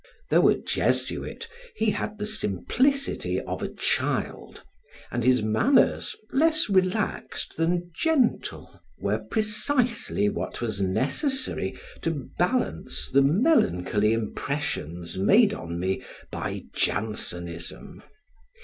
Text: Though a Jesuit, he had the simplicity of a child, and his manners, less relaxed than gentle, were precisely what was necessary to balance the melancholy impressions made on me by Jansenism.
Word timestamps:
Though 0.31 0.47
a 0.47 0.57
Jesuit, 0.57 1.47
he 1.75 1.91
had 1.91 2.17
the 2.17 2.25
simplicity 2.25 3.39
of 3.39 3.61
a 3.61 3.69
child, 3.69 4.63
and 5.11 5.23
his 5.23 5.43
manners, 5.43 6.15
less 6.33 6.71
relaxed 6.71 7.55
than 7.55 7.91
gentle, 7.95 8.81
were 8.97 9.19
precisely 9.19 10.27
what 10.27 10.59
was 10.59 10.81
necessary 10.81 11.77
to 12.01 12.29
balance 12.39 13.11
the 13.11 13.21
melancholy 13.21 14.13
impressions 14.13 15.19
made 15.19 15.53
on 15.53 15.79
me 15.79 16.01
by 16.31 16.63
Jansenism. 16.73 18.01